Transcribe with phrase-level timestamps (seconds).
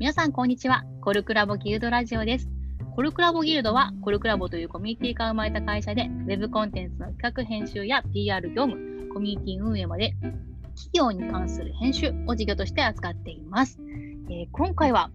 [0.00, 0.86] 皆さん、こんにちは。
[1.02, 2.48] コルクラボギルドラジオです。
[2.96, 10.14] コルクラボギルドは、コルクラボというコミュニティが生まれた会社で、ウェブコンテンツの企画編集や PR 業務、コミュニティ運営まで、
[10.74, 13.78] 企業に関する編集を事業として扱っています。
[14.30, 15.10] えー今回は、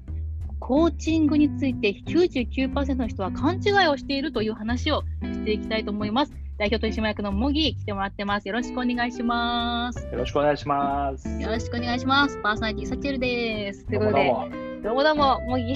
[0.60, 6.34] コーチングについて99%の人は勘違いをしているという話をしていきたいと思います。
[6.60, 8.48] 代表取締役のモギ来てもらってます。
[8.48, 10.06] よろしくお願いします。
[10.12, 11.28] よろしくお願いします。
[11.42, 12.40] よろしくお願いします。
[12.44, 13.84] パーソナリティサチェルです。
[13.88, 15.74] ということで、どうもどうもどうも、もぎ、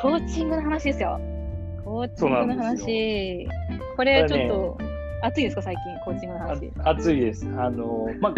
[0.00, 1.20] コーチングの話ですよ。
[1.84, 3.48] コーチングの話。
[3.96, 4.78] これちょっと、
[5.22, 6.70] 熱いですか、最近、コーチングの話。
[6.84, 7.48] あ暑いです。
[7.58, 8.32] あの、ま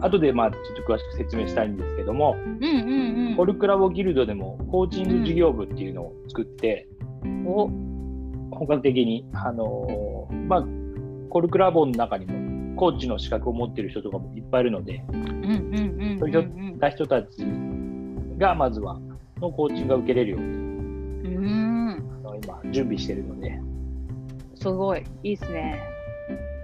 [0.00, 3.36] あ、 後で、まあ、ちょっと詳しく説明したいんですけども、うんうんうん。
[3.36, 6.88] コルクラボギルドでもコーチング事業部っていうのを作って、
[7.46, 7.68] お、
[8.50, 10.64] 本格的に、あの、まあ、
[11.28, 17.44] コルクラボの中にも、コーチの資格を持っている人とかもいっぱいいるので、うんうんうんそういった人たち
[18.38, 18.98] が、まずは、
[19.40, 20.64] のコーチングが受けれるように、
[22.44, 23.60] 今、準備しているので、
[24.56, 25.82] すごい、いいですね。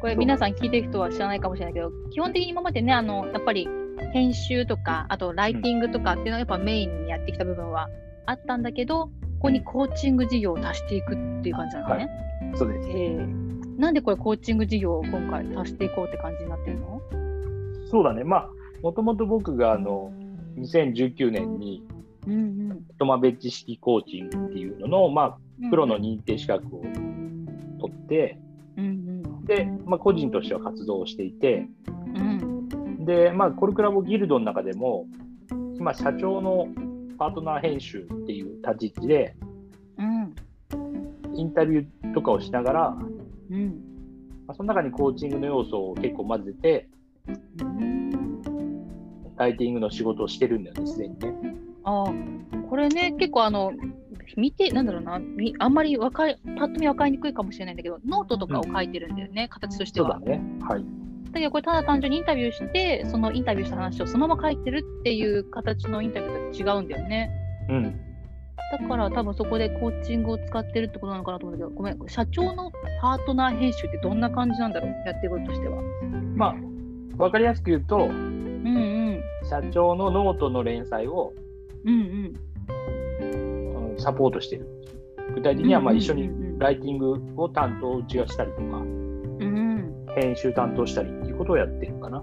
[0.01, 3.69] これ、皆さん聞いてる人は知らないかもしれないけど、基本的に今までね、あの、やっぱり
[4.13, 7.89] 編集とか、あとライティングとかっていうのはやっぱメインにやってきた部分は
[8.27, 9.11] あったんだけど、こ
[9.41, 12.11] こにコーチング事業を足していくっていう感じなんですね。
[12.57, 12.89] そうです。
[12.89, 13.79] えー。
[13.79, 17.01] なんでこれコーチング事業を今回足していこうって感じになってるの？
[17.91, 18.25] そうだね。
[18.25, 18.51] まあ、
[18.83, 20.13] もともと僕が、あの、
[20.57, 21.85] 2019年に、
[22.99, 25.39] トマベッジ式コーチングっていうのの、まあ、
[25.71, 26.83] プロの認定資格を
[27.81, 28.39] 取って、
[28.77, 31.67] うんで、まあ、個人としては活動をしていて、
[33.01, 35.07] で、まあ、コルクラボギルドの中でも、
[35.77, 36.69] 今、社長の
[37.19, 39.35] パートナー編集っていう立ち位置で、
[39.99, 40.35] うん。
[41.35, 43.03] インタビューとかをしながら、ま
[43.51, 43.81] うん。
[44.47, 46.89] あ、その中にコーチングの要素を結構混ぜて、
[47.59, 48.00] うん
[49.41, 51.35] ライティングの仕事をしてるんだよね、すでにね。
[51.83, 53.73] あーこれね結構あの
[54.37, 60.19] 見てなんだろうなみあんまりわかりパッと見分かりにくいかもしれないんだけどノートとかを書いてるんだよね、形としては。
[60.19, 60.43] そうだね。
[60.61, 60.85] はい。
[61.33, 67.31] だけどこれただ単純にインタビューしてそのインタビューした話をそのまま書いてるっていう形のインタビューとは違うんだよね。
[67.71, 68.01] うん。
[68.79, 72.71] だから多分そこでコーチングを使ってるってことなのかなと思うんだけど、ごめん、社長の
[73.01, 75.83] パートナー編集ってどんな感じなんだろう、やってることとしては。
[76.37, 76.55] ま
[77.19, 79.00] あ、わかりやすく言うと、うんうん。
[79.51, 81.35] 社長のノートの連載を
[81.85, 82.35] うん
[83.21, 84.67] うんサポートしてる。
[85.35, 89.41] 具体的にはまあ一緒にライティングを担当うちがしたりとか、うん。
[89.41, 92.23] うん編集担当したりっていうことをやってるかな。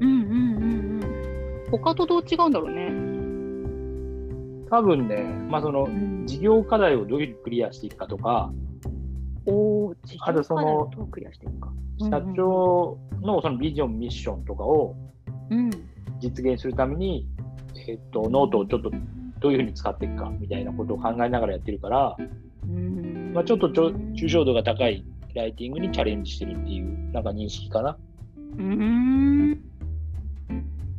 [0.00, 1.70] うんうんうんうん。
[1.72, 2.88] 他とどう違うんだろうね。
[4.70, 8.52] 多分ね、まあそのん、事業課題をどういうふうにクリアしていくかとか、
[9.46, 11.68] おお、事あとその業課題をどうクリアしていくか。
[11.68, 14.96] うんうん社長のそのビジョン、ミッションとかを
[15.50, 15.70] うん。
[16.20, 17.26] 実現するために、
[17.88, 18.90] えっと、ノートをちょっと
[19.40, 22.16] どういうふうに使っていくかみたいなことを考えながらやってるから、
[22.68, 25.04] うんまあ、ちょっとちょ抽象度が高い
[25.34, 27.96] ライティングにチャレンジしてるっていうなんか認識かな。
[28.58, 29.60] うん。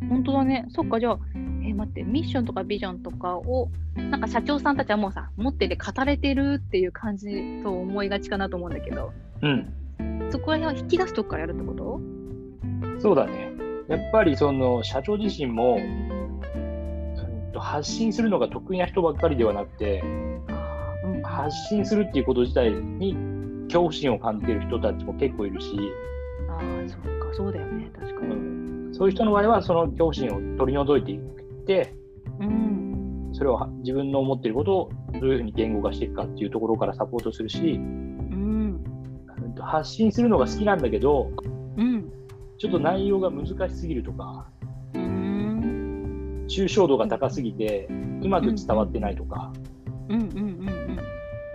[0.10, 0.66] 本当だね。
[0.70, 9.12] そっか、じゃあ、えー待って、ミッションとかビジョンとかを、なんか社長さんたちはもうさ、持ってて語れてるっていう感じと思いがちかなと思うんだけど、
[9.42, 9.74] うん。
[10.32, 12.00] そこら辺は引き出すとこからやるってこと？
[13.00, 13.52] そうだね。
[13.88, 16.12] やっぱりその社長自身も、うん
[17.54, 20.04] と発信するのが得意な人ばっかりではなくて。
[21.24, 23.16] 発信するっていうこと自体に
[23.64, 25.78] 恐怖心を感じている人たちも結構いるし、
[26.50, 28.36] ああ、そっか、そうだよね、確かうに。
[28.36, 31.20] んそういう人の場合はその恐怖心を取り除いていっ
[31.66, 31.96] て、
[32.40, 33.30] うん。
[33.34, 38.84] それをは自分の思っていることをどういうふうに言語化していくかっていうところからサポートするし、うん。
[39.60, 41.32] 発信するのが好きなんだけど、
[41.78, 42.12] うん。
[42.62, 44.46] ちょっと内容が難しすぎるとか、
[44.94, 46.46] うん。
[46.48, 47.88] 抽象度が高すぎて、
[48.22, 49.52] うまく伝わってないとか、
[50.10, 50.22] うん。
[50.22, 50.30] うん。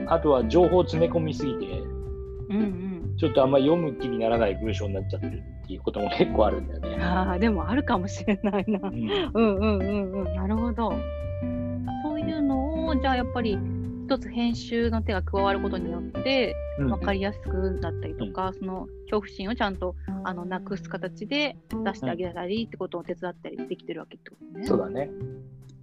[0.01, 0.11] うん。
[0.11, 1.67] あとは情報を詰め込みすぎて、
[2.49, 2.57] うん。
[2.57, 2.63] う
[3.15, 3.17] ん。
[3.17, 6.97] ちょっとあんまり読む気にならない文章になっちゃってるっていうことも結構あるんだよね。
[7.01, 8.91] ああ、でもあるかもしれないなう。
[8.91, 10.35] んうんうんうんうん。
[10.35, 10.93] なるほど。
[12.03, 13.57] そういうのを、じゃあやっぱり、
[14.07, 17.49] 一つ編集の手が加わることによって、うん分かりやすく
[17.81, 24.67] なったりとか、その恐怖心をちゃんとあのなくす形で出してあげたりってことを手伝ったりできてるわけってことね。
[24.67, 25.11] そうだね。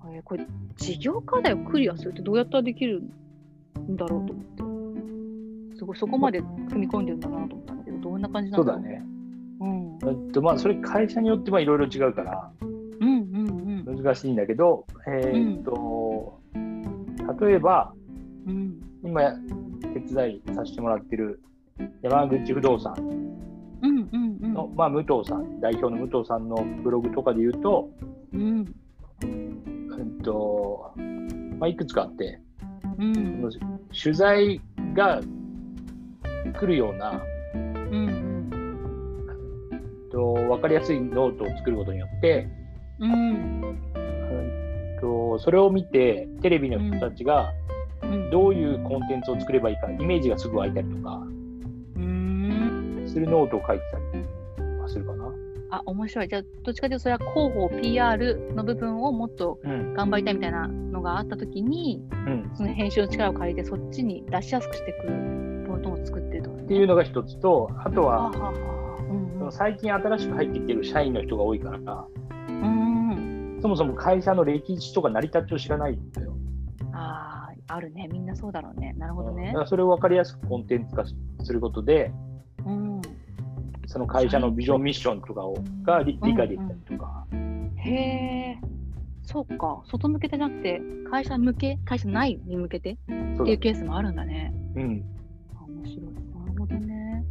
[0.06, 0.46] えーこれ、
[0.78, 5.78] 事業課題をクリアするってどうやったらできるんだろうと思って。
[5.78, 8.80] すごい、そこまで組み込んでるんだなと思ったんだけど、どんな感じなのそうだ。
[8.80, 9.04] ね。
[9.60, 9.98] うん。
[10.04, 14.04] えっとまあ、それ会社によってはいろいろ違うからうんうんうん。
[14.04, 16.40] 難しいんだけど、えーっと、
[17.44, 17.94] 例えば
[18.48, 18.80] うん。
[19.04, 19.22] 今
[19.94, 21.42] 手伝いさせてもらってる
[22.02, 22.94] 山口不動産
[23.82, 24.54] うんうんうん。
[24.54, 27.90] の、まあ、武藤さん、代表の武藤さんのブログとかで言うと、
[28.34, 28.76] うん。
[29.22, 30.94] うんと
[31.60, 32.40] まあ、いくつかあって、
[32.98, 33.50] うん。
[33.92, 34.62] 取材
[34.94, 35.22] が
[36.60, 37.22] 来るような
[37.56, 38.50] うん。
[40.12, 42.48] と分かりやすいノートを作ることによって、
[43.00, 43.12] うん。
[43.14, 43.80] うん
[45.04, 47.73] とそれを見てテレビの人たちがうん。
[48.32, 51.24] どういうコンテンツを作ればいいかイメージがすぐ湧いたりとか
[51.96, 53.04] うん。
[53.08, 54.24] するノートを書いてたり
[54.80, 55.32] はするかな？
[55.70, 56.28] あ、面白い。
[56.28, 68.32] じゃあ、どっちかというと、それは広報、PR の部分をもっとうん頑張りたいみたいなのがあったときに、うん、その編集の力を借りて、そっちに出しやすくしていくノートを作ってるとねっていうのが一つとあとは
[69.52, 72.08] 最近新しく入ってきてる社員の人が多いから
[72.50, 73.56] うん。
[73.56, 73.60] うん。
[73.62, 76.33] そもそも会社の歴史とか成り立ちを知らないんだよ。
[77.68, 78.08] あるね。
[78.12, 78.94] みんなそうだろうね。
[78.98, 79.60] なるほどねだか。
[79.62, 82.12] らそれを分かりやすくコンテンツ化することで
[82.66, 83.02] うん。
[83.86, 87.28] その会社のビジョンミッションとかをが理理解できたりとか、
[87.76, 88.58] へえ。
[89.22, 89.84] そうか。
[89.86, 90.82] 外向けじゃなくて、
[91.12, 92.94] 会社向け、会社内に向けて？
[92.94, 93.14] って
[93.52, 94.54] いうケースもあるんだね。
[94.76, 95.06] うん、
[95.56, 96.06] あ面白い。
[96.06, 97.24] なるほどね。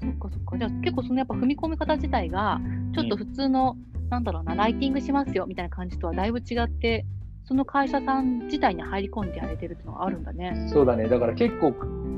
[0.00, 0.58] そっかそっか。
[0.58, 2.60] じゃあ結構そのやっぱ踏み込み方自体が、
[2.94, 3.76] ちょっと普通の、
[4.10, 7.04] なんだろうな、ライティングしますよみたいな感じとはだいぶ違って、
[7.44, 10.68] その会社さん自体に入り込んでやれてるっていうのがあるんだね。
[10.72, 11.74] そうだねだから結構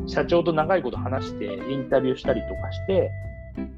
[0.07, 3.11] 社長と長いこと話してインタビューしたりとかして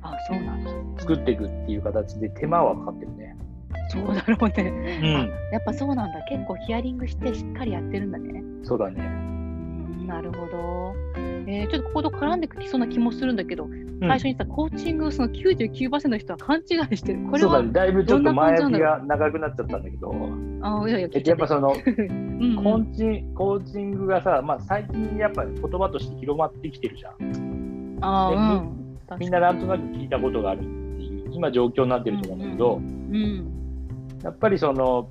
[0.03, 1.01] あ、そうなんだ。
[1.01, 3.37] 作っていくっていう形で手間はかかってるね。
[3.91, 5.01] そうだろうね。
[5.03, 5.13] うん、
[5.53, 6.21] やっぱそうなんだ。
[6.29, 8.43] 結構ヒアリングしてしっかりやってるんだね。
[8.65, 9.03] そうだね。
[10.07, 10.95] なるほど。
[11.47, 17.21] えーちょっとここと絡んできそうな気もするんだけど、うん最初にさ、コーチングをその99%の人は勘違いしてる。
[17.31, 20.15] これは、だいぶちょっと前置きが長くなっちゃったんだけど、
[20.63, 22.65] あいやいや、えっとやっぱその うんうん。
[22.65, 27.99] コーチンコーチングがさ、まあ、最近やっぱ言葉として広まってきてるじゃん。
[28.01, 28.97] あーでうん。
[29.07, 29.21] 確かに。
[29.21, 30.69] みんななんとなく聞いたことがあるって
[31.03, 33.55] いう、今状況になってると思うんだけど、うん
[34.23, 35.09] やっぱりその、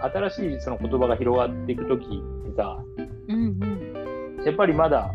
[0.00, 2.08] 新しいその言葉が広がっていくときっ
[2.50, 2.78] てさ、
[3.28, 3.58] うん
[4.38, 4.44] うん。
[4.44, 5.10] やっぱりまだ、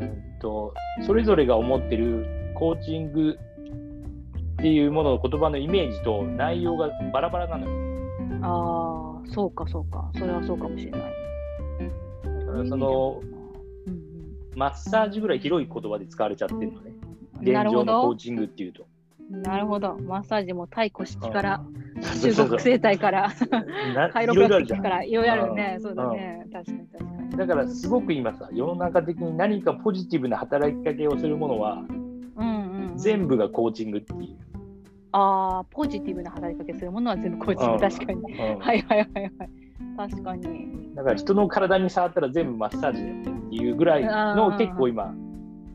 [0.00, 0.72] うんと、
[1.02, 2.26] それぞれが思ってる
[2.58, 7.76] コーチングっていうものの言葉のイメージと内容がバラバラなのよ。
[8.42, 10.10] ああ、そうかそうか。
[10.14, 11.00] それはそうかもしれない。
[12.24, 13.36] だからその、うん
[14.56, 16.92] マッサージぐらい広い言葉で使われちゃってるのね。
[17.42, 18.16] 現状のコーど。
[18.16, 18.86] チングっていうと。
[19.28, 19.98] なるほど。
[19.98, 21.62] マッサージも太古式から、
[22.22, 23.32] 中国生態から、
[23.94, 25.80] な カイロプラクティックから、いろいろあるねう。
[25.80, 26.46] んそうだね。
[26.50, 27.36] 確かに確かに。
[27.36, 31.84] だからすごく今さ、世の中的に何かポジティブな働きかけをするものは、
[32.96, 34.36] 全部がコーチングっていう。
[35.12, 38.20] ああ、ポジティブな働きかけするものは全部コーチンうんグ、確かに。
[38.20, 39.32] うんはいはいはいはい。
[39.96, 40.94] 確かに。
[40.94, 45.14] だから人の体に触ったら全部マッサージだよねっていうぐらいの結構今、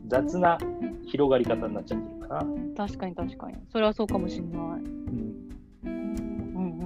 [0.06, 0.58] 雑な
[1.06, 2.46] 広がり方になっちゃってるかな。
[2.76, 3.56] 確かに確かに。
[3.70, 4.52] それはそうかもしれない。
[4.52, 5.48] うん
[5.84, 6.78] うん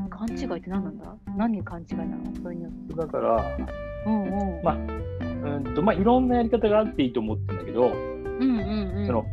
[0.00, 0.08] うん。
[0.08, 1.16] 勘違いって何なんだ？
[1.36, 2.34] 何に勘違いなの？
[2.42, 2.94] それによって。
[2.94, 3.56] だから、
[4.06, 4.62] うんうん。
[4.62, 9.06] まあうんとまあ、いろんなやり方があっていいと思ってるんだけど、うんうんうん。
[9.06, 9.24] その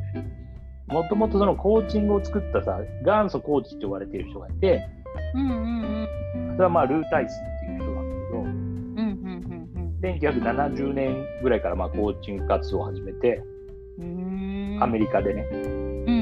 [0.95, 4.81] もともとそのコーチングを作ったさ、元祖コーチって呼ばれてる人がいて、
[5.33, 6.55] うんうんうん。
[6.55, 9.55] それはまあルータイスっていう人なんだけど、うんうんうん
[10.01, 13.41] 1970年ぐらいからまあコーチング活動を始めて、
[13.99, 14.77] うん。
[14.81, 15.41] アメリカでね。
[15.51, 16.13] うんうんう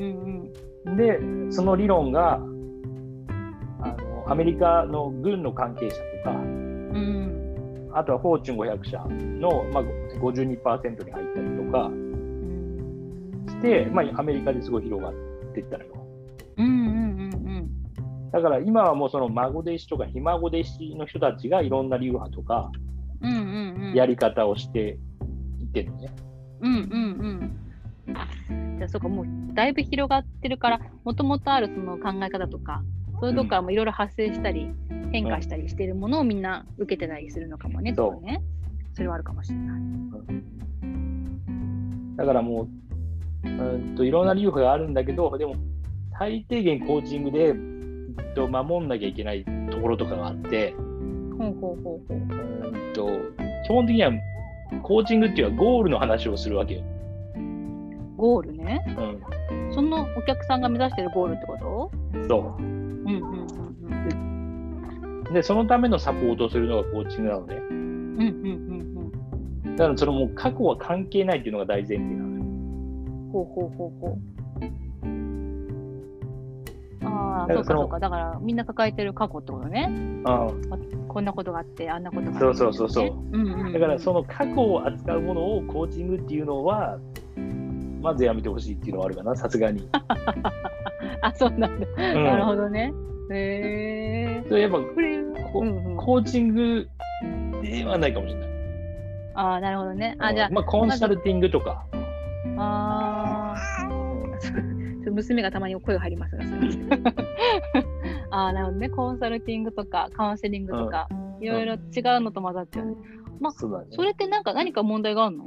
[0.00, 0.52] ん
[0.86, 0.96] うん。
[0.96, 7.90] で、その理論が、あのアメリカの軍の関係者とか、うん。
[7.92, 8.98] あとはフォーチュン500社
[9.40, 9.82] の、まあ、
[10.22, 11.90] 52%に入ったりとか
[13.92, 15.12] まあ、アメリカですごい広がっ
[15.54, 16.06] ていったのよ。
[16.58, 17.68] うんうんうん
[18.32, 22.72] だから今はもうその孫弟子とかひ孫弟子の人たちがいろんな流派とか
[23.22, 23.30] うん。
[23.30, 23.94] うんうんうん。
[23.94, 24.98] やり方をして
[25.60, 26.08] いってるのね。
[26.60, 27.56] うんうん
[28.08, 28.78] うん。
[28.78, 32.82] じゃあそうか、もうだいぶ広がってるから、もともとあるその考え方とか、
[33.20, 34.70] そういうとこからもいろいろ発生したり、
[35.12, 38.42] 変化したりしてるものをみんな受けてたりするのかもね、そうね。
[38.94, 39.82] それはあるかもしれない。
[42.16, 42.68] だからもう、
[43.44, 45.56] うんといろんな流派があるんだけど、でも
[46.18, 52.14] 最低限コーチングでうんと守んなきゃいけないところとかがあって、ほうほうほうほう。
[52.14, 52.16] う
[52.90, 53.08] んと
[53.64, 54.12] 基本的には
[54.82, 56.82] コーチングっていうのはゴールの話をするわけよ。
[58.16, 58.84] ゴールね。
[58.86, 58.90] う
[59.70, 61.90] ん、そのお客さんが目指してるゴールってこと？
[62.28, 63.18] そうんうんう
[63.90, 65.32] んう。
[65.32, 67.56] で、そのためのサポートをするのがコーチングなのね。
[67.56, 67.66] うん。
[67.66, 68.26] うんうん
[69.64, 72.31] うんだからそのもう過去は関係ないっていうのが大前提なの。
[73.32, 74.18] ほうほうほうほう。
[77.04, 77.98] ああ、そうかそうか。
[77.98, 79.86] だからみんな抱えてる過去ってことね。
[79.88, 80.22] うん
[81.08, 83.72] こんなことがあって、あんなことがあって、そうそうそうそううんうんうん。
[83.72, 86.98] だからその過去を扱うものをコーチングっていうのは、
[88.00, 89.88] まずやめてほしいっていうのはあるかな、さすがに。
[91.20, 91.86] あ、そうなんだ。
[91.96, 92.92] うんなるほどね。
[93.30, 94.60] へえ。
[94.60, 95.18] やっぱこれ、
[95.52, 96.88] こうんうん、コーチング
[97.62, 98.50] ではないかもしれない。
[99.34, 100.16] ああ、なるほどね。
[100.18, 101.84] あ、じゃまあ、コンサルティングとか。
[102.56, 102.91] あ、あ
[105.12, 106.42] 娘がたまに声が入りますが、
[108.30, 108.88] ああ、なるほどね。
[108.88, 111.08] コンサルティングとか、カウンセリングとか、
[111.40, 111.80] いろいろ違う
[112.20, 112.96] のと混ざっちゃうね。
[113.40, 113.86] まあ、そね。
[113.90, 115.44] それってなんか何か問題があるの？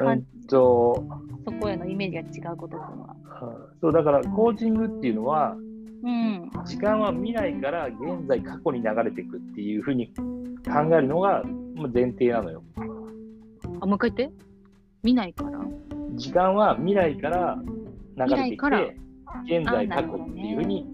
[0.00, 1.04] うんと、
[1.44, 3.16] そこへのイメージが違うことっていうのは。
[3.16, 3.22] うん
[3.80, 5.56] そうだからコーチングっていうのは、
[6.04, 6.50] うん。
[6.64, 10.06] 時間は未来から現在、過去に流れていくっていうふうに
[10.64, 11.42] 考えるのが
[11.74, 12.62] まあ前提なのよ。
[13.80, 14.36] あ、もう一回言って。
[15.02, 15.60] 見ないから？
[16.14, 17.58] 時間は未来から
[18.16, 18.96] 流れてい未来からて、
[19.58, 20.86] 現在、過去っていうふうに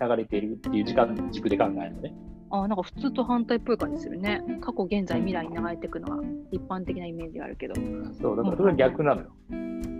[0.00, 2.14] 流れているっていう時間軸で考えるのね。
[2.50, 4.42] あ、なんか普通と反対っぽい感じするね。
[4.60, 7.74] 過去、現在、未来に流れていくのは一般的なイメージがあるけど。
[8.20, 9.30] そう、だからそれは逆なのよ。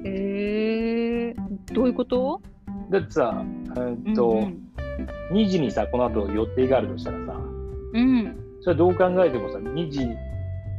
[0.04, 2.40] えー、どういうこと？
[2.90, 3.45] だってさ、
[3.76, 4.71] うんとうん
[5.33, 7.35] 2時にさ、この後予定があるとしたらさ、
[7.92, 10.00] うん、うんそれはどう考えてもさ、2時、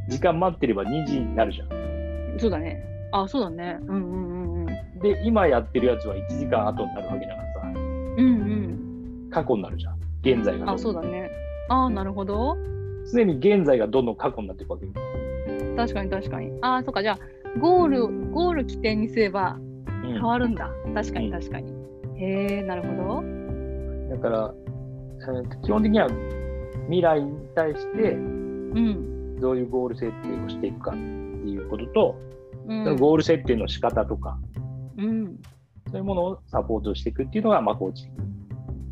[0.08, 2.38] 時間待ってれば2時になるじゃん。
[2.38, 2.84] そうだね。
[3.12, 3.78] あ、そうだね。
[3.82, 4.41] うんうんうんうん。
[5.02, 8.22] で、今やってるやつは1時間後になるわけだからさ、うんう
[9.26, 9.28] ん。
[9.30, 9.96] 過去になるじゃん。
[10.22, 10.72] 現在が。
[10.72, 11.30] あ、そうだね。
[11.68, 12.56] あなるほど。
[13.12, 14.92] 常に現在がどんどん過去になっていくわけよ。
[15.76, 16.52] 確かに確かに。
[16.60, 17.02] あ、そっか。
[17.02, 19.58] じゃあ、ゴール、ゴール起点にすれば
[20.04, 20.70] うん変わるんだ。
[20.94, 21.72] 確かに確かに。
[22.16, 24.16] へえ、なるほど。
[24.16, 24.54] だから、
[25.20, 26.08] えーと基本的には
[26.86, 29.40] 未来に対してうん。
[29.40, 32.14] どういうゴール設定をしていくかっていうことと、
[32.68, 34.38] うんゴール設定の仕方とか、
[34.96, 35.38] うん。
[35.90, 38.22] そういうものをサポートしていくっていうのが、まあ、コーチング。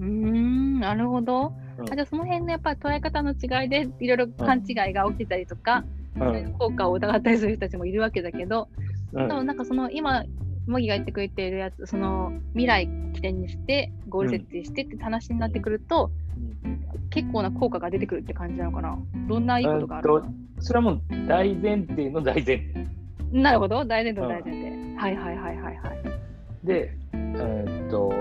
[0.01, 1.53] うーん、なるほど。
[1.79, 1.93] うん。
[1.93, 5.85] あじゃあその辺のやっぱり捉え方の違いでいろいろ勘違いが起きたりとか、
[6.17, 8.69] うそれの効果を疑ったりする人たちもいるわけだけど、
[9.13, 9.29] うん。
[9.29, 10.25] でもなんかその今
[10.67, 16.11] モギが言ってくれているやつその未来起点にしてゴール設定してって話になってくると、
[17.11, 18.99] 結構な効果が出てくるって感じなのかな？
[19.29, 22.87] どんないいことがあるの、それはもう大前提の大前提。
[23.33, 23.85] なるほど。
[23.85, 25.90] 大前提大前提、はいはいはいはいはい
[26.65, 28.13] で、えーっと、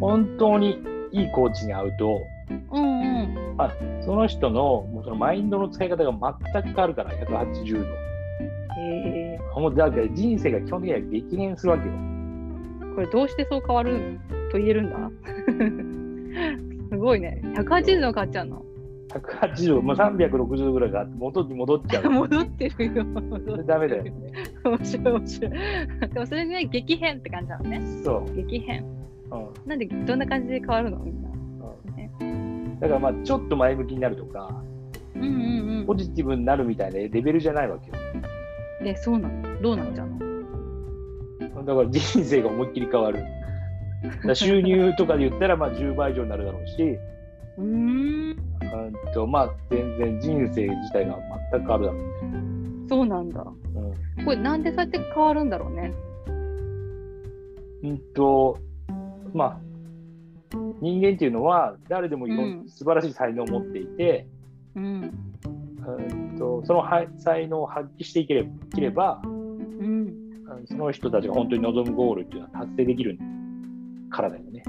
[0.00, 0.78] 本当に
[1.12, 2.20] いいコーチに会うと、
[2.72, 4.02] うんうん。
[4.04, 7.84] その人のもうそのマインドの使い方が全く変わるから、180度。
[7.84, 9.38] へえ。
[9.54, 11.92] もうだから人生が基本的には激変するわけよ。
[12.94, 14.18] これどうしてそう変わる
[14.50, 14.96] と言えるんだ？
[16.90, 17.40] すごいね。
[17.54, 18.64] 180度変わっちゃうの
[19.20, 22.10] 180度、まあ、360度ぐらいがあって元に戻っちゃう。
[22.10, 23.04] 戻ってるよ。
[23.66, 24.12] ダメだよね。
[24.64, 25.50] 面白い面白い。
[26.12, 27.80] でもそれね激変って感じなのね。
[28.04, 28.34] そう。
[28.36, 28.82] 激変。
[28.84, 29.68] うん。
[29.68, 30.98] なんでどんな感じで変わるの？
[30.98, 31.28] みんな
[32.20, 34.62] うんだからまあちょっと前向きになるとか、
[35.14, 35.26] うんう
[35.82, 37.96] んポジティブになるみたいなレベルじゃないわけよ。
[38.80, 39.62] うんでそうなの？
[39.62, 41.64] どうなっちゃうの？
[41.64, 43.20] だから人生が思いっきり変わる。
[44.34, 46.82] 収入とかで言ったらまあ10倍以上になるだろうし、
[47.56, 48.36] うーん
[48.72, 48.92] うん。
[49.12, 51.18] とまあ全然人生自体が
[51.52, 52.08] 全く変わるだろうね。
[52.88, 53.42] そうなんだ。
[53.42, 54.24] うん。
[54.24, 55.92] これなんでそうやって変わるんだろうね？
[57.84, 58.58] うんと、
[59.34, 59.60] まあ、
[60.80, 62.68] 人間っていうのは誰でもいろんうん。
[62.68, 64.26] 素晴らしい才能を持っていて、
[64.76, 64.84] うん。
[65.84, 66.02] う
[66.32, 69.58] んとそのは才能を発揮していければいければ、うん。
[69.86, 70.12] うん
[70.66, 73.18] その人たちが本当に望むゴールっていうのは達成できる
[74.10, 74.62] からだよね。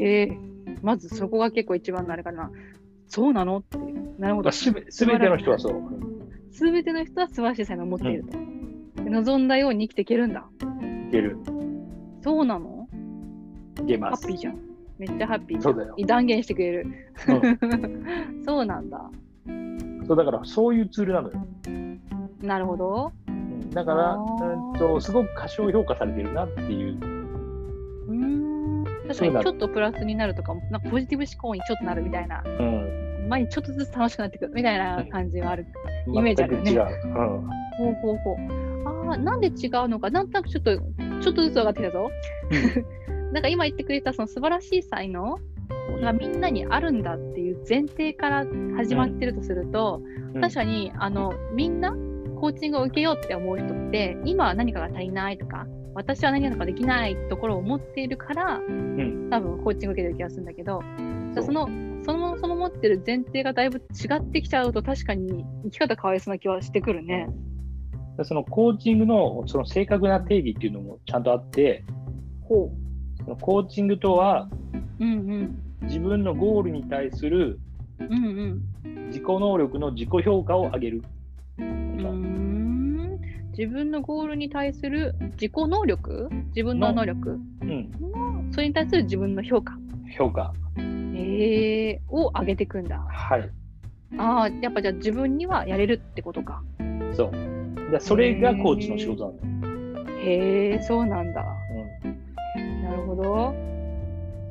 [0.00, 0.47] ええ
[0.82, 2.50] まずそこが結構一番のあれかな。
[3.06, 4.20] そうなのっていう。
[4.20, 4.46] なるほど。
[4.46, 5.76] まあ、すべての人はそう。
[5.76, 5.80] う
[6.14, 6.18] ん
[6.50, 10.44] すべての人は素晴らしい才能を持っていると、で望んだように生きていけるんだ。
[11.08, 11.38] いける。
[12.20, 12.88] そうなの？
[13.76, 14.24] ハいけます。
[14.24, 14.34] ッピ。
[14.34, 14.58] ーじゃん。
[14.98, 15.60] めっちゃハッピー。
[15.60, 15.94] そうだよ。
[16.04, 16.86] 断言してくれる。
[17.28, 18.42] うん。
[18.44, 19.08] そうなんだ。
[20.08, 21.34] そうだからそういうツールなのよ。
[22.42, 23.12] なるほど。
[23.28, 23.70] うん。
[23.70, 24.72] だから、あー。
[24.72, 27.17] うんとすごく過小評価されてるなっていう。
[29.08, 32.42] 確かにちょっとプラスになるとかもなんかポジティブ思考にちょっとなるみたいな。
[32.44, 35.66] うん、前にちょっとずつ楽しくなってくるみたいな感じがある。
[36.06, 36.72] イメージあるよね。
[37.78, 39.08] ほうほうほう。
[39.08, 39.52] ああなんで違う
[39.88, 40.10] のか。
[40.10, 42.10] なんとなくちょっとちょっとずつ分かってきたぞ。
[43.32, 45.38] なんか今言ってくれたその素晴らしい才能
[46.02, 48.46] がみんなにあるんだっていう前提から
[48.76, 50.02] 始まってるとすると、
[50.34, 50.40] うん。
[50.40, 51.92] 確かにあのみんな
[52.40, 55.66] コーチングを受けようって思う人って今は何かが足りないとか
[55.98, 60.80] 私は何かができないところを持っているから、ん多多分コーチングを受けてる気がするんだけど
[61.34, 61.68] そうその
[62.04, 67.28] そのその持ってる前提がだいぶ違ってきちゃうと確かに生き方変わりそうな気はしてくるね。
[68.16, 71.84] でそのコーチングのその正確な定義っていうのもちゃんとあって、
[72.42, 72.70] ほ
[73.24, 74.48] そのコーチングとは
[75.00, 75.04] う。
[75.04, 75.62] うんうん。
[75.82, 77.58] 自分のゴールに対する
[77.98, 79.06] うんうん。
[79.08, 81.02] 自己能力の自己評価を上げる。
[81.58, 81.87] うーん
[83.58, 86.28] 自分のゴールに対する自己能力？
[86.54, 87.40] 自分の能力？
[87.62, 89.76] うん、それに対する自分の評価、
[90.16, 90.54] 評価。
[90.76, 93.04] えー、を上げていくんだ。
[93.10, 93.50] はい。
[94.16, 96.62] ああ、やっぱじゃあ自分にはやれるってことか。
[97.16, 97.32] そう。
[97.90, 100.06] だそれがコーチの仕事なのよ。
[100.20, 101.44] へえ、そうなんだ。
[102.04, 103.54] うんなるほど。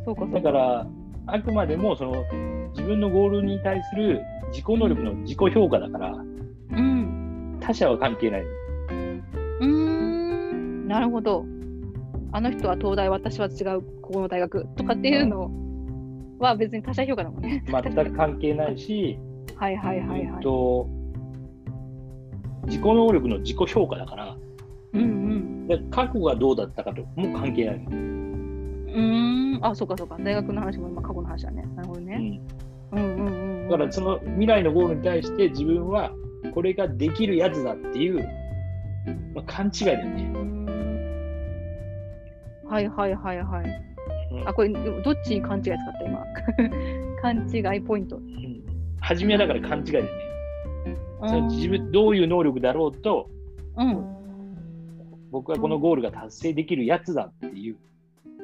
[0.04, 0.36] そうか、そうか。
[0.36, 0.88] だから、
[1.28, 2.26] あくまでもその
[2.72, 7.58] 自分のゴールに対する自己能力の自己評価だから、うん。
[7.62, 8.44] 他者は関係ない。
[10.88, 11.46] なるほど。
[12.32, 15.52] あの人は東大、私は違う、ここの大学とかっていうの
[16.40, 17.64] は別に他者評価だもんね。
[17.66, 19.18] 全く関係ないし、
[19.56, 20.44] はいはいはいえっはい。
[20.44, 20.88] と
[22.66, 24.38] 自己能力の自己評価だから、
[24.94, 25.68] うんうん。
[25.68, 27.76] で過去がどうだったかとも関係ない。
[27.76, 30.18] うーん、あ、そうかそうか。
[30.20, 31.64] 大学の話も今過去の話だね。
[31.76, 32.42] なるほどね。
[32.92, 33.70] うんうんうんうんうん。
[33.70, 36.12] だからその未来のゴールに対して自分は
[36.54, 38.28] これができるやつだっていう、
[39.34, 40.57] まあ、勘違いだよね。
[42.70, 43.66] はいはいはいはい。
[44.32, 46.26] うんあ、これ、どっちに勘違い使った今？
[47.22, 48.18] 勘違いポイント。
[48.18, 48.64] うん
[49.00, 50.12] 初めはだから勘違いだよね。
[51.22, 53.30] その自分どういう能力だろうと
[55.32, 57.78] 僕はこのゴールが達成できるやつだっていう。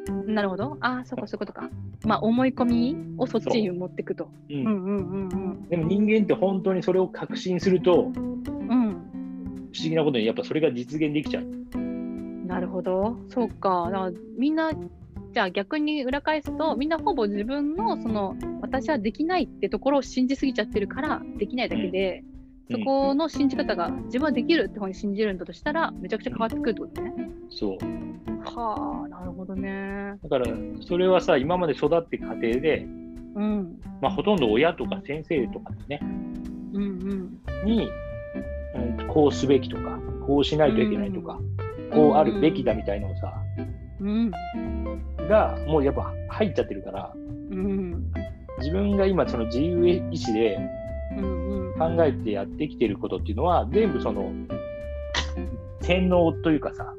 [0.10, 0.36] うん。
[0.36, 0.78] なるほど。
[0.80, 1.70] ああ、そうかそういうことか。
[2.06, 4.30] まあ、思い込みをそっちに持っていくと。
[4.50, 8.70] ううんんうんうんでも人間って本当にそれを確信すると不うん。
[8.70, 8.90] うん。
[9.76, 11.63] 思議なことにやっぱそれが実現できちゃう。
[12.84, 13.18] ど。
[13.30, 13.90] そうか。
[13.92, 14.72] だからみんな、
[15.34, 22.34] じゃあ逆に裏返すと、みんなほぼ自分のその私はできないってところを信じすぎちゃってるから、できないだけで、うん
[22.72, 27.14] そこの信じ方が自分はできるって方に信じるんだとしたら、めちゃくちゃ変わってくるってことね。
[27.50, 27.78] そう。
[28.46, 30.16] はあ、なるほどね。
[30.24, 30.46] だから
[30.82, 32.88] それはさ今まで育っていく過程で、
[33.36, 33.80] うん。
[34.02, 36.00] まあ、ほとんど親とか先生とかね
[36.74, 37.66] うんうん。
[37.66, 37.90] に、
[38.76, 41.40] うん、こうすべきとかこうしないといけないとか、
[41.94, 43.34] こうあるべきだみたいのをさ
[44.00, 44.32] うん。
[45.30, 48.12] がもうやっぱ入っちゃってるからうん。
[48.60, 50.58] 自分が今その自由意志で
[51.18, 51.48] うん。
[51.48, 51.98] うん。
[51.98, 54.32] 考えてやってきてることっていうのは全部その
[55.82, 56.94] 洗脳というかさ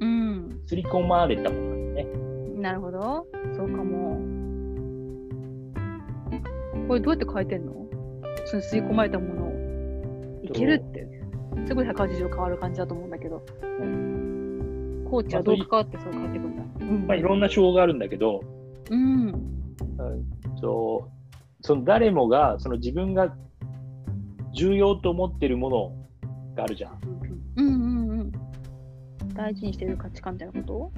[0.00, 0.60] うん。
[0.64, 2.60] 刷り込まれたものなんだよね。
[2.60, 3.26] なるほど。
[3.54, 4.18] そうかも。
[6.88, 7.72] これどうやって変えてんの？
[8.46, 11.06] その吸い込まれたものをいけるって。
[11.66, 13.42] すごい180度変わる感じだと思うんだけど。
[15.04, 16.62] コーチはどう関わってそう変わっていくんだ。
[16.80, 18.42] うんまあ、いろんな手法があるんだけど、
[18.90, 19.28] うん。
[19.28, 21.08] うんと
[21.62, 23.34] その誰もがその自分が
[24.52, 25.92] 重要と思ってるもの
[26.54, 26.98] があるじゃん。
[27.56, 28.32] うんうんうん。
[29.34, 30.92] 大事にしてる価値観みたいなこと？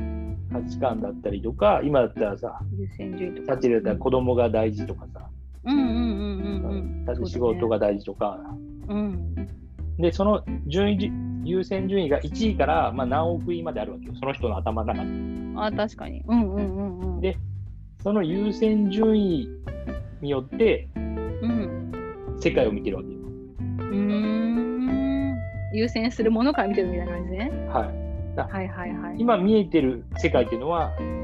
[0.52, 3.96] 価値観だったりとか、今だったらさ、優先順位とか。
[3.96, 5.28] 子供が大事とかさ、
[5.64, 7.04] うんうんうんうんうん。
[7.04, 8.38] だって仕事が大事とか、
[8.88, 9.34] うん。
[9.98, 11.10] で、その順位じ
[11.46, 15.54] 優先順位が1位から、まあ、何億位まであるわけよ、その人の頭の中に。
[15.56, 16.22] あ、確かに。
[16.26, 17.20] うんうんうんうん。
[17.20, 17.36] で
[18.02, 19.48] その優先順位
[20.20, 20.98] によってう
[21.48, 21.92] ん。
[22.38, 23.14] 世界を見てるわけよ。
[23.18, 25.36] うーん。
[25.72, 27.50] 優先するものから見てるみたいな感じね。
[27.68, 28.06] はい。
[28.42, 29.16] はいはいはい。
[29.18, 31.16] 今見えてる世界っていうのは、うん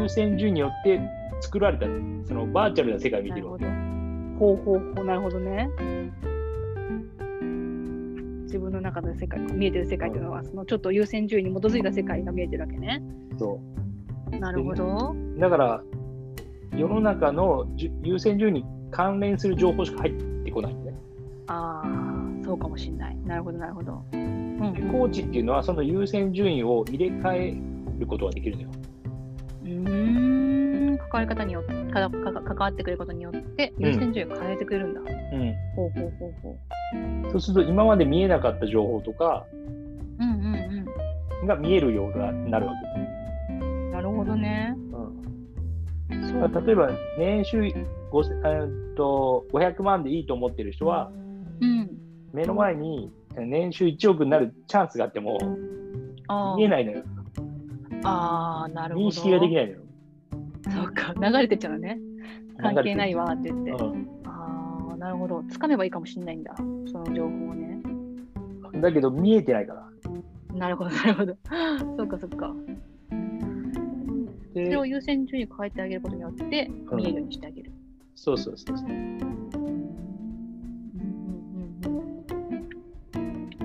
[0.00, 0.98] 優先順位によって
[1.40, 1.84] 作られた、
[2.26, 3.70] そのバーチャルな世界を見てるわけど。
[4.38, 5.68] ほうほうほう、なるほどね。
[8.48, 13.02] 自分の中の世界、見えてる世界というのは、そのちょっと優先順位に基づいた世界が見えてるわけね。
[13.38, 13.60] そ
[14.40, 15.14] なるほど。
[15.36, 15.40] う。
[15.40, 15.82] だから、
[16.74, 17.66] 世の中の
[18.02, 20.98] 優先順位に関連する情報しか入ってこないんだね。
[21.48, 23.16] ああ、そうかもしんない。
[23.26, 24.02] なるほど、なるほど。
[24.12, 28.70] うんでコーチっていうのは、その優先順位を入れ替えることができるのよ。
[29.64, 35.00] うーん、関わり方によって、かか関わってくることによって、優先順位を変えてくれるんだ。
[35.00, 35.04] う
[35.76, 36.77] ほうほうほうほん。
[37.30, 40.24] そうすると、今まで見えなかった情報とかう。
[40.24, 40.34] うんう
[41.44, 42.72] んが見えるようになるわ
[43.62, 43.90] うん。
[43.92, 44.74] なるほどね。
[44.74, 44.96] け。
[44.96, 51.10] うん例えば、年収5えーっと500万でいいと思ってる人は、
[51.60, 51.90] うん。
[52.32, 55.38] 目の前に年収1億になるチャンスがあっても
[56.56, 57.02] 見えないのよ。
[58.04, 59.06] あー、なるほど。
[59.08, 59.80] 認識ができないのよ。
[60.70, 61.98] そうか、流れてっちゃうのね。
[62.60, 63.70] 関係ないわって言って。
[63.70, 64.17] うんああ、
[64.98, 65.42] なるほど。
[65.50, 66.54] つかめばいいかもしれないんだ。
[66.56, 66.62] そ
[66.98, 67.80] の情報をね。
[68.80, 69.88] だけど見えてないから。
[70.54, 71.36] なるほど、なるほど。
[71.96, 72.54] そうか、そうか。
[74.48, 77.70] そでれを優先順位変えてあげることによって、うん見えるようにしてあげる。
[78.14, 78.88] そうそうそうそう。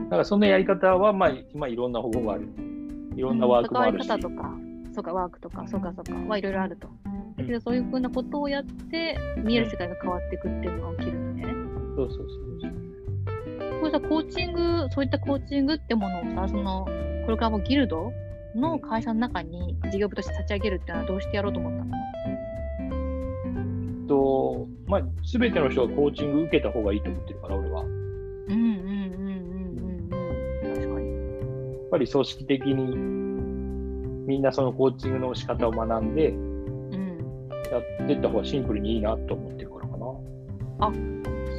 [0.03, 2.47] だからそのやり方は、まあ、今いろんな方法がある。
[3.15, 4.07] いろんなワークもあるし。
[4.07, 4.57] 関わり方とか、
[4.93, 6.87] そうか、ワークとか、そうか、そうか、はいろいろあると。
[7.37, 11.02] だけど、そういうふうなことをやって、見える世界が変わっていくっていうのが起き
[11.97, 12.17] るんだね。
[12.17, 12.71] そうそうそう
[13.79, 16.85] これさ、コーチング、そういったコーチングってものをさ、その、
[17.25, 18.11] これからもギルド
[18.55, 21.91] の会社の中に事業部として立ち上げるっていうのはどうしてやろうと思ったの？
[24.07, 25.01] と、まあ、
[25.31, 27.81] 全ての人がコーチング受けた方がいいと思ってるから、俺は。
[27.81, 27.95] やっうん
[28.49, 29.37] うんうんうん
[29.77, 30.09] うんうん。
[30.75, 31.13] 確かに。
[31.93, 32.73] ぱり組織的に
[34.25, 37.17] みんなそのコーチングの仕方を学んでうん。
[37.71, 40.07] やっていった方がシンプルにいいなと思ってるからかな。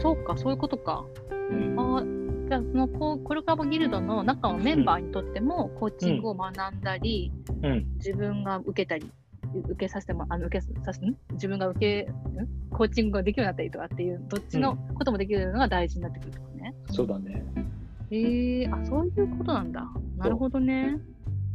[0.04, 1.04] そうか、そういうことか。
[1.50, 2.04] うんあ
[2.46, 9.10] じゃあ、そのココルクラボギルドの中のメンバーにとっても、コーチングを学んだり、うん、自分が受けたり、
[9.66, 11.16] 受けさせても、あの受けさせん？
[11.32, 12.14] 自分が受け、ん？
[12.70, 16.74] コーチングができるようになったりとかっていう、どっちのこともできるのが大事になってくるってことね。
[16.90, 17.42] そうだね。
[18.10, 19.90] へえあ、そういうことなんだ。
[20.18, 20.98] なるほどね。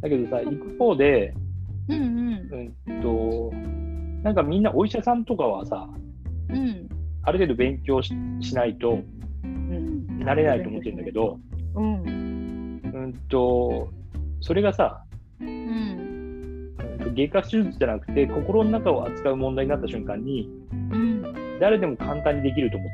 [0.00, 1.32] だけどさ、一方で、
[1.88, 2.74] うんうん。
[2.88, 3.52] うんと、
[4.24, 5.88] なんかみんなお医者さんとかはさ、
[6.48, 6.89] うん。
[7.22, 9.00] ある程度勉強ししないと
[9.42, 11.38] うん、なれないと思ってるんだけど、
[11.74, 12.80] うん。
[12.82, 13.88] うんと、
[14.40, 15.04] それがさ、
[15.40, 16.74] うん。
[17.14, 21.58] 外科手術じゃなくて、心の中を扱う問題になった瞬間に、うん。
[21.60, 22.90] 誰でも簡単にできると思っ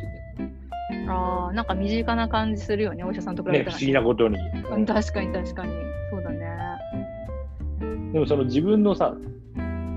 [0.89, 3.65] てるああ、なんか身近な感じするよね、お医者さんと比べね。
[3.65, 4.37] たら、不思議なことに。
[4.71, 5.73] うん確かに確かに。
[6.11, 6.47] そうだね。
[8.13, 9.17] でもその自分のさ、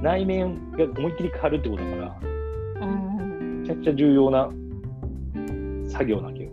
[0.02, 2.20] 内面が思いっきり変わるってことだから、
[3.70, 4.50] ちゃくちゃ重要な
[5.88, 6.50] 作業なわけよ。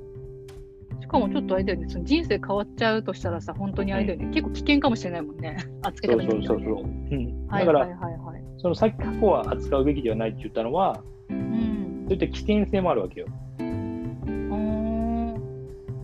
[1.00, 5.57] しかもちょっとあれだよね、その人生変わっちゃうとしたらさ、本当にあれだよね、結構危険かもしれないもんね。
[5.83, 7.16] 扱いそう方によってはねそうそうそう。
[7.16, 8.42] うん、はいだから、はいはいはい。
[8.59, 11.00] そのさっき過去は扱うべきではないって言ったのは、
[11.31, 12.05] うん。
[12.09, 13.26] そういった危険性もあるわけよ。
[13.59, 15.40] うーん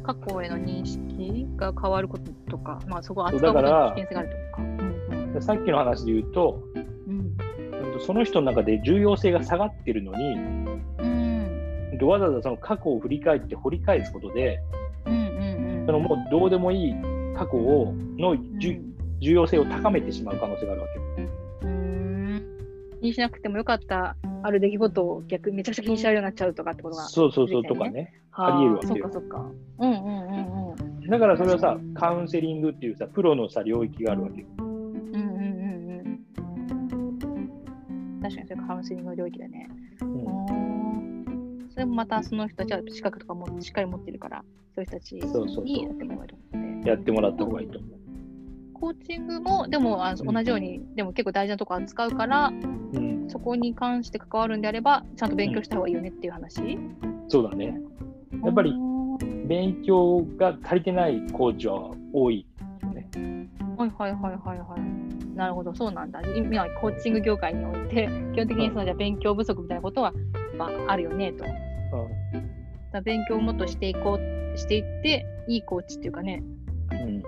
[0.02, 4.62] 過去への認識が変わることとか、まあそこを扱うことに危険性があるとか。
[4.62, 4.64] う
[5.16, 6.82] んでさっきの話で言うと、うん
[7.16, 7.36] うん
[8.00, 10.34] その人の中で重要性が下がってるのに、
[12.02, 14.60] うんわざわざその過去を振り返って掘り返すことで、
[15.06, 16.94] うんうんうんそのもうどうでもいい
[17.36, 18.80] 過去をのじゅ
[19.20, 21.22] 重要性を高めてしまう可能性があるわけ
[23.00, 27.02] 気にしなくてもよかったある出来事を逆にめちゃくちゃ気にしちゃうようになっちゃうとかってことが。
[27.08, 28.12] そうそうそうとかね。
[28.30, 29.50] はありえるわけよそっかそっか。
[29.78, 31.06] うんうんうんうん。
[31.08, 34.46] だからそれはさ、カウンセリングっていうさ、プロのさ、領域があるわけよ。
[34.58, 35.22] うんうんうん
[35.98, 36.20] うん。
[38.22, 39.68] 確かにそれカウンセリングの領域だね。
[40.00, 40.61] うん
[41.82, 46.90] うんそれもまたその人たちは資格とかもしっかり持ってるから、そういう人たちにやってもらえるので。
[46.90, 47.90] やってもらった方がいいと思う。
[48.74, 52.52] コーチングも、でもあ同じように、でも結構大事なとこ扱うから、う
[52.98, 56.78] ん、そこに関して関わるんであれば、ちゃんと勉強した方がいいよねっていう話。
[57.28, 57.80] そうだね。
[58.44, 58.92] やっぱりうん
[59.46, 62.46] 勉強が足りてないコーチは多い
[62.82, 63.08] よね。
[63.76, 65.36] はいはいはいはいはい。
[65.36, 66.20] なるほど、そうなんだ。
[66.36, 70.12] 今、コーチング業界において、基本的にそのじゃあ勉強不足みたいなことは、
[70.56, 71.44] まあ、あるよねと。
[73.00, 76.42] 勉強をもっとしていこう、していって、いいコーチっていうかね、
[76.90, 77.22] うんうん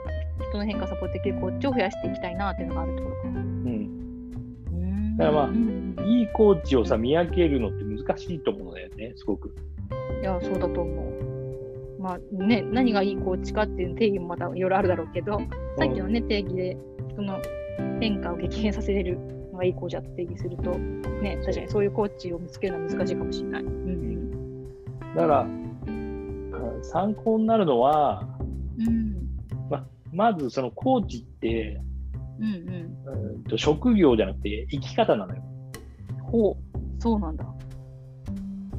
[0.49, 3.29] 人の変化サポートできるコーチを増やしていきたいなっていうのがあるってことか。
[3.29, 9.55] うん、だからまあうんいいコーチをさ見分けるのって難しいと思うんだよね、すごく。
[10.21, 12.03] いや、そうだと思う。
[12.03, 15.39] まあね、何がいいコーチかっていう定義もまたいろいろあるだろうけど、
[15.79, 16.77] さっきのね、定義で
[17.09, 17.41] 人の
[18.01, 19.19] 変化を激変させれる
[19.53, 23.63] のがいいコーチだと定義すると、ね、確かにそういうコーチを見つけるのは難しいかもしれない。
[23.63, 24.24] うん
[25.15, 25.47] だから、あ
[26.83, 28.27] 参考になるのは、
[28.79, 29.15] うん。
[30.13, 31.81] まずそのコーチって、
[32.39, 33.33] うんうん。
[33.35, 35.43] うんと職業じゃなくて生き方なのよ。
[36.23, 36.57] ほう、
[37.01, 37.45] そうなんだ。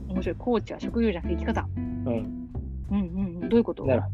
[0.08, 0.36] 面白い。
[0.36, 1.68] コーチは職業じゃなくて生き方。
[1.76, 2.50] うん、うん
[2.90, 3.00] うん
[3.42, 3.50] うん。
[3.50, 3.86] どういうこと？
[3.86, 4.10] だから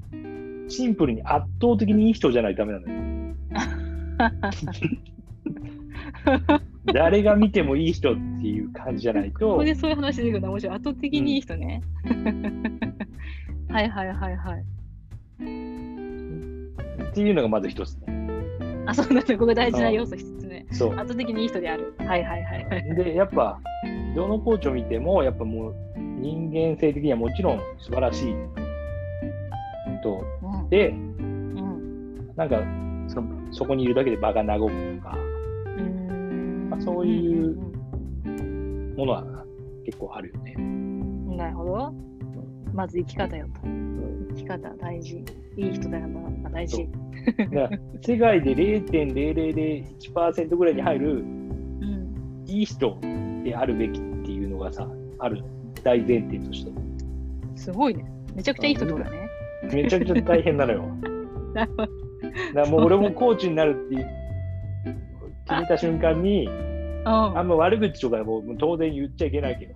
[0.68, 3.02] シンプルに圧倒的にいい人じゃないとダメなのよ。
[6.86, 10.76] 誰が見てもいい人っていう感じじゃないことこでそういう話出てくるの面白い。
[10.76, 11.82] 圧倒的にいい人ね。
[13.70, 14.62] はいはいはいはい。
[17.12, 18.28] っていうのがまず一つね。
[18.86, 19.38] あ、そうなんだ。
[19.38, 20.66] ここ大事な要素一つ目。
[20.72, 21.94] そう圧倒的にいい人である。
[22.00, 22.96] はいはいはいはい。
[22.96, 23.60] で、やっぱ、
[24.16, 28.36] どのコーチを見ても、やっぱもう人間性的にはもちろん素晴らしい
[30.04, 30.24] と。
[30.42, 32.64] うんで、うんなんか
[33.08, 35.18] その、そこにいるだけで場が和むとか、
[35.66, 36.11] うーんまあ
[36.84, 37.56] そういう
[38.98, 39.24] ものは
[39.86, 40.54] 結構あるよね。
[40.58, 41.94] うんなるほど。
[42.74, 43.54] まず生き方よと。
[43.64, 45.24] 生き方大事。
[45.58, 46.88] いい人だよな、まあ、大事。
[48.02, 52.44] 世界で0.0001%ぐらいに入るうん。
[52.48, 52.98] いい人
[53.44, 54.88] であるべきっていうのがさ、
[55.20, 55.44] ある
[55.84, 56.72] 大前提として。
[57.56, 58.06] すごいね。
[58.34, 59.30] めちゃくちゃいい人ってことだね。
[59.74, 60.84] めちゃくちゃ大変なのよ。
[61.54, 61.86] なるほ
[62.66, 62.72] ど。
[62.72, 63.96] もう俺もコーチになるって
[65.46, 66.71] 決めた瞬間に、うん
[67.06, 69.74] あんま悪口とかもう当然言っちゃいけないけど。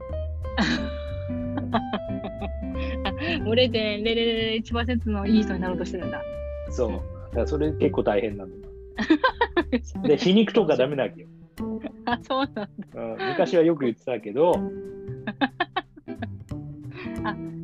[3.44, 6.22] もう0.0001%のいい人になろうとしてるんだ。
[6.70, 6.92] そう。
[6.92, 7.04] だか
[7.40, 8.58] らそれ結構大変なのよ。
[10.04, 11.28] で、皮肉とかダメなわけよ。
[12.06, 12.68] あ、そうなんだ。
[12.96, 14.54] うん、昔はよく言ってたけど、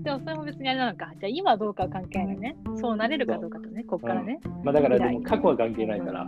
[0.04, 1.12] でもそれも別にあれなのか。
[1.20, 2.56] じゃあ今どうかは関係ないね。
[2.76, 4.40] そうなれるかどうかとね、こっからね。
[4.64, 6.28] まあ、だからでも過去は関係ないから。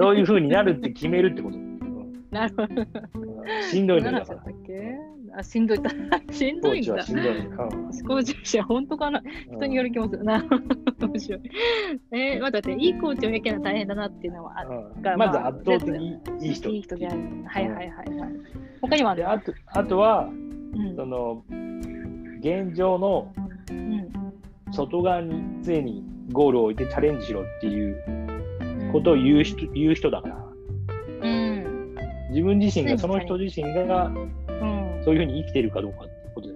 [0.00, 1.67] そういうふうになるって決めるってこと。
[2.30, 2.84] うんなるほど。
[3.70, 5.78] しんどいの何よだからしんどい。
[6.32, 7.02] しんコ どいんだ。
[7.02, 7.68] しんどいのよ。
[7.68, 9.22] 思考重視は本当かな？
[9.50, 10.44] うん人による気もするな。
[11.00, 11.40] 面白い。
[12.12, 16.70] えー、待って待って、いいコーチを見分けるのは大変だなっていうのはあうんがまず圧倒的にいい人。
[16.70, 17.20] いい人である。
[17.46, 18.32] はいはいはいはい。
[18.80, 21.44] 他にもあるであとあとは、うんその
[22.40, 23.32] 現状の
[23.70, 24.08] うん
[24.70, 30.47] 外側に常にゴールを置いてチャレンジしろっていううんことを言う人,、言う人だから、うん。
[32.38, 35.02] 自分自身が、その人自身がうん。
[35.04, 36.54] そういうふうに生きてるかどうかってことで。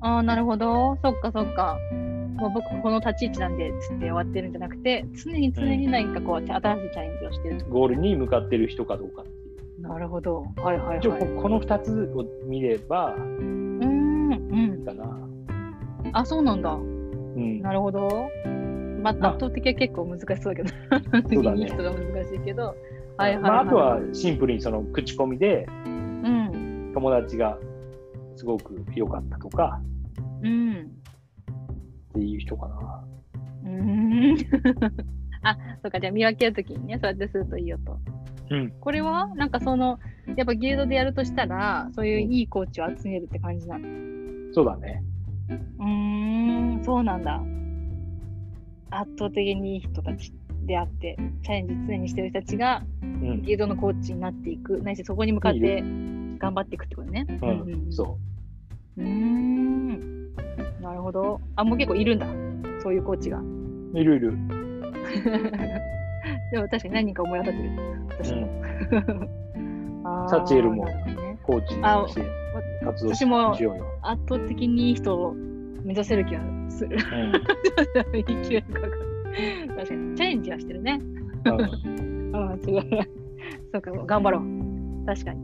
[0.00, 0.98] ああ、なるほど。
[1.00, 1.78] そっかそっか。
[2.36, 7.66] もう僕この立ち位置なんでつって終わってるんじゃなくて、常に常に何かこう、新しいチャレンジをしてると。
[7.66, 9.34] ゴールに向かってる人かどうかってい
[9.78, 9.82] う。
[9.82, 10.44] なるほど。
[10.56, 10.98] はいはいはい。
[10.98, 14.32] 一応ここの2つを見ればうーん。
[14.32, 14.84] うん。
[14.84, 15.28] かな。
[16.12, 16.72] あ、そうなんだ。
[16.72, 16.78] う
[17.38, 18.08] ん、なるほど。
[19.02, 20.70] まあ、まあ圧倒的は結構難しそうだけど、
[21.34, 22.74] そうだねいい 人が難しいけど、
[23.22, 27.58] はいはい、はいまあ、あとはシンプルにその口コミでうん、友達が
[28.36, 29.80] すごく良かったとか
[30.42, 30.90] うん、
[32.10, 33.04] っていう人かな。
[33.64, 34.36] うーん。
[35.42, 37.98] あ、そうか、じゃあ見分けるときにね、そうやってするといいよと。
[38.50, 39.98] うん、これは、なんかその、
[40.36, 43.84] やっぱギルドでやるとしたら、そういういいコーチを集めるって感じなの？
[44.52, 45.02] そうだね。
[45.78, 47.40] うーん、そうなんだ。
[48.90, 50.32] 圧倒的にいい人たち
[50.66, 55.82] であって、チャレンジ常にしてる人たちが、うん、ギルドのコーチになっていく、ないしそこに向かって
[56.38, 57.26] 頑張っていくってことね。
[57.28, 57.90] うんうん
[58.98, 60.34] うん。
[60.80, 61.40] なるほど。
[61.56, 62.26] あ、もう結構いるんだ。
[62.82, 63.38] そういうコーチが。
[63.38, 63.42] う。
[63.94, 64.32] いるいる。
[66.52, 67.70] でも確かに何人か思い当たってる。
[68.08, 68.46] 私も。
[70.28, 70.86] サチエルも
[71.42, 72.22] コーチあとして
[72.84, 73.86] 活動し私もしようよ。
[74.02, 75.32] 圧倒的にいい人を
[75.84, 76.96] 目指せる気がする。
[76.96, 77.02] うん
[78.12, 78.20] 勢
[78.56, 79.11] いがかかる。
[79.76, 80.16] 確かに。
[80.16, 81.00] チャレンジはしてるね。
[81.44, 82.82] うんああ、違う。
[83.72, 85.06] そうか、頑張ろう。
[85.06, 85.40] 確かに。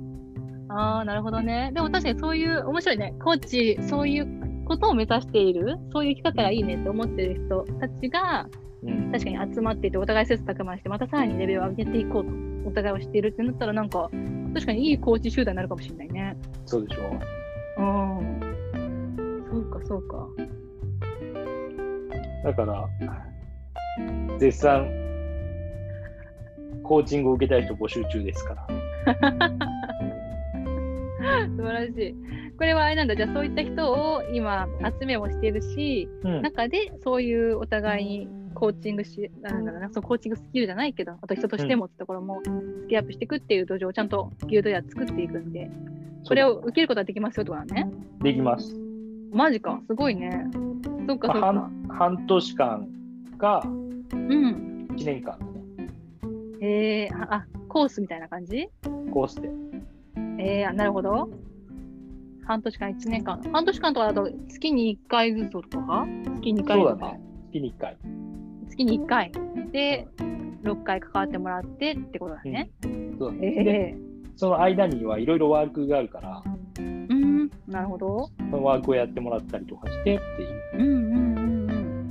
[0.68, 1.70] ああ、なるほどね。
[1.74, 3.14] でも確かにそういう、面白いね。
[3.20, 8.48] コーチ、そういうことを目指している、そういう生き方がいいねって思ってる人たちが、
[8.82, 12.30] うん確かに集まっていて、お互い切磋琢磨して、またさらにレベルを上げていこうと、
[12.68, 14.08] お互いをしているってなったら、なんか、
[14.54, 16.36] 確かにいいコーチ集団になるかもしれないね。
[16.64, 17.18] そうでしょ
[17.78, 18.40] うん。
[19.50, 20.28] そうか、そうか。
[22.44, 22.88] だから、
[24.38, 24.88] 絶賛、
[26.82, 28.66] コーチングを受けたい人募集中ですから。
[31.56, 32.14] 素晴らしい。
[32.56, 34.68] これはあれなんだ、じゃあそういった人を今
[35.00, 45.70] 集めもしているし、うん中でそういうお互いにコーチングし、なんだろうな、そのコーチングスキルじゃないけど、あと人としてもってところもスキルアップしていくっていう土壌をちゃんとギルドでは作っていくんで、
[46.24, 47.88] それを受けることができますよとだね。
[48.22, 48.76] できます。
[49.32, 50.46] マジか、すごいね。
[51.06, 51.70] そっかそっまあか。
[51.88, 52.88] 半半年間
[53.38, 53.62] か
[54.12, 54.88] うん。
[54.92, 55.38] 1年間
[56.60, 58.68] へえあ、あ、コースみたいな感じ？
[59.12, 59.50] コースで。
[60.38, 61.28] えー、あなるほど。
[62.44, 63.40] 半年間、1年間。
[63.52, 66.06] 半年間とかだと月に1回ずつとか？
[66.36, 67.20] 月に2回とか、そうだね。
[67.50, 67.96] 月に1回。
[68.68, 69.32] 月に1回。
[69.72, 70.08] で、
[70.62, 72.70] 6回関わってもらってってことだね。
[73.18, 76.42] そうだねええその間にはいろいろワークがあるから、
[76.78, 78.30] うん、なるほど。
[78.38, 80.78] そのワークをやってもらったりとかしてっていう。
[80.78, 82.10] うんうんうん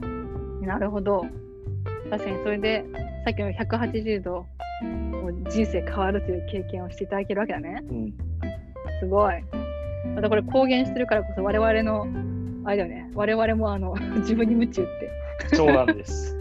[0.59, 0.67] うん。
[0.67, 1.25] なるほど。
[2.09, 2.85] 確かにそれで、
[3.25, 4.45] さっきの180度、
[5.11, 7.83] もう人生変わるという経験をしていただけるわけだね。
[7.89, 8.13] うん。
[8.99, 9.43] すごい。
[10.15, 12.07] またこれ公言してるからこそ我々の、
[12.65, 14.85] あれだよね、我々もあの 自分に夢中っ
[15.49, 15.55] て。
[15.55, 16.37] そうなんです。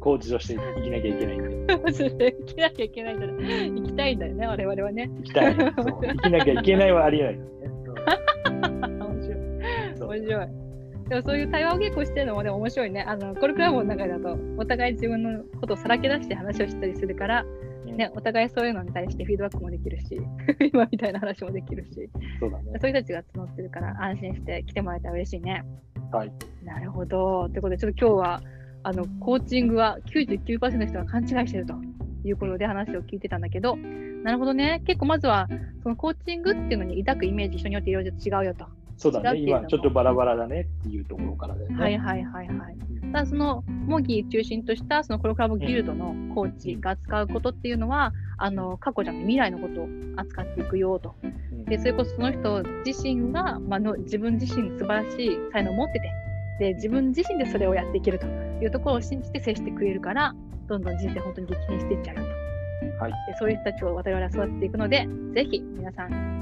[0.00, 1.78] コーチとして生きなきゃいけないんで。
[1.92, 3.70] 生きなきゃいけないんだね。
[3.74, 5.10] 生きたいんだよね、我々はね。
[5.18, 5.54] 生きたい。
[5.54, 5.72] 生
[6.22, 7.38] きなきゃいけないはありえない。
[8.90, 10.18] 面白い。
[10.18, 10.63] 面白い。
[11.08, 13.02] でもそういう対話を結構してるのもでも面白いね。
[13.02, 20.20] あのコルクラボの中だとお互い自分のことをさらけ出して話をしたりするから、うんね、お互いそういうのに対してフィードバックもできるし、
[20.72, 22.78] 今みたいな話もできるし、そうだね。
[22.80, 25.64] そういう人たちが募ってるから安心して来てもらえたら嬉しいね。
[26.10, 26.32] はい。
[26.64, 27.48] なるほど。
[27.50, 28.40] ということで、ちょっと今日は
[28.82, 31.74] あのコーチングは99%の人が勘違いしてると
[32.24, 34.82] いうことで話を聞いてたんだけど、なるほどね。
[34.86, 35.48] 結構まずは
[35.82, 38.66] そのコーチングっていうのに抱くイメージ人によっていろいろ違うよと。
[38.96, 39.40] そうだね。
[39.40, 41.76] 今ちょっとバラバラだねっていうところからだよね。
[41.76, 42.76] はいはいはいはい。
[43.12, 51.14] ただそのモギー中心としたそのコロクラボギルドのコーチが扱うことっていうのは、あの過去じゃなくて未来のことを扱っていくよと。
[51.22, 56.12] うんでそれこそその人自身が、まあの自分自身素晴らしい才能を持ってて
[56.60, 60.34] で自分自身でそれをやっていけるというところを信じて接してくれるから
[60.68, 62.22] どんどん人生本当に激変していっちゃうよ
[62.98, 66.33] と、はい、でそういう人たちを我々は育てていくのでぜひ皆さん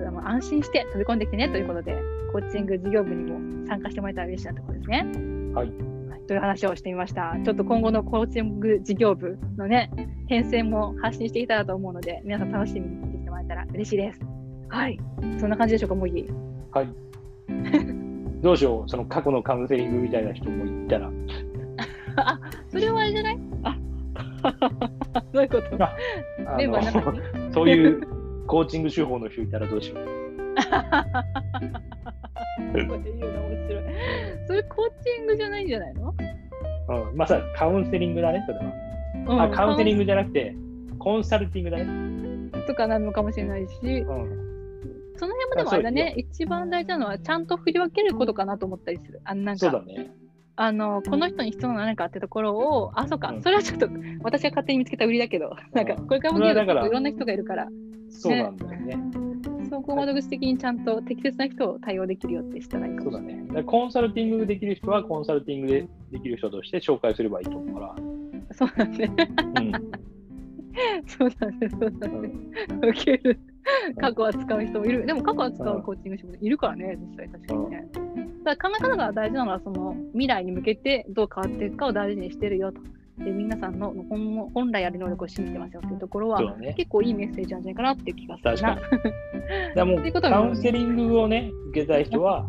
[0.00, 1.94] それも安心して飛び込んできてねということで
[2.32, 5.06] コーチング事業部にも参加してもらえたら嬉しいなところですね。
[5.54, 5.72] はい
[6.26, 7.36] という話をしてみました。
[7.44, 9.90] ちょっと今後のコーチング事業部のね、
[10.28, 14.20] 編成も発信していたらと思うので、皆さん楽しみに聞いてきてもらえたら嬉しいです。
[14.68, 14.96] はい。
[15.40, 16.24] そんな感じでしょうか、もぎ。
[16.70, 16.88] はい。
[18.42, 21.10] どうしよう、その過去のカウンセリングみたいな人もいたら。
[22.14, 23.38] あ、それはあれじゃない？
[23.64, 23.76] あ
[25.32, 25.76] どういうこと？
[26.56, 27.18] メンバーの中に？
[27.48, 28.06] のそういう
[28.50, 30.02] コーチング手法の人いたらどうしよう。
[32.74, 33.04] 言うの面
[33.68, 33.84] 白い。
[34.48, 36.12] それコーチングじゃないんじゃないの、
[36.88, 38.64] うん、まさカウンセリングだね、それは。
[39.28, 40.56] うん、あカウンセリングじゃなくて、
[40.98, 41.86] コンサルティングだね。
[42.66, 43.88] とかなのかもしれないし、うん、
[45.16, 49.20] その辺もでもあれだね、一番大事なのはちゃんと振り分けることかなと思ったりする。
[49.22, 50.10] あのなんかそうだね。
[50.56, 53.88] あのこの人に必要な何かってところを、あ、そうか、うんそれはちょっと
[54.24, 56.52] 私が勝手に見つけた売りだけど、なんかうんこれからもい
[56.90, 57.68] ろんな人がいるから、
[58.10, 58.98] そうなんだよね。
[59.70, 63.36] 総合窓口的にちゃんと適切な人を対応できるよってしたらいいかもしれない。
[63.36, 63.62] そうだね。
[63.64, 67.96] コンサルティングできる人は、コンサルティングでできる人として紹介すればいいと思うか
[68.52, 69.12] そうだね。
[69.16, 69.80] ら。
[71.06, 72.22] そうだね、そうだうん。
[72.22, 72.30] ね。
[72.82, 73.38] 受ける。
[74.00, 75.06] 過去は使う人もいる。
[75.06, 77.88] でも過去は使うコーチング仕事いるからね、実際確かにね。
[78.44, 82.80] だから考え方が大事なのは、その未来に向けてどう変わっていくかを大事にしてるよと。
[83.24, 86.74] で、皆さんの本本来ある能力を信じてますよっていうところは、ね。
[86.76, 88.76] 結構いいメッセージなんじゃないかなっていう気がするな。
[88.76, 88.96] 確か
[89.76, 89.84] に。
[90.14, 92.46] もカウンセリングをね、受けたい人は、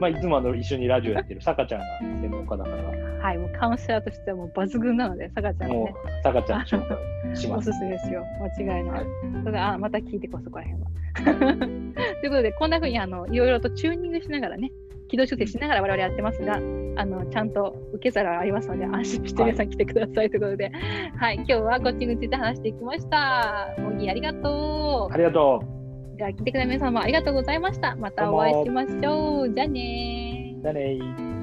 [0.00, 2.76] まあ、いつもあの一緒にラジオやってるさかちゃんが専門家だから、
[3.20, 7.78] はい、もうカウンセラーとしてはもう抜群なので、さかちゃんね、うさかちゃん紹介しおますす。
[7.78, 8.24] すめですよ。
[8.58, 8.90] 間違いない。
[8.90, 9.04] はい
[9.40, 10.88] それであまた聞いてこそこら辺は。
[12.20, 14.70] ということで、こんな風にあのいろいろとチューニングしながらね、
[15.08, 20.70] 軌道修正しながら我々やってますが、あのちゃんと受け皿がありますので、安心して皆さん来てくださいということで、
[21.16, 23.74] はい、今日はコーチングについて話していきました。
[23.78, 26.18] モギありがとうありがとう。
[26.18, 27.94] じゃあ、来てくれた皆さんもありがとうございました。
[27.96, 29.54] またお会いしましょう。
[29.54, 30.62] じゃあねー。
[30.62, 31.37] じゃあねー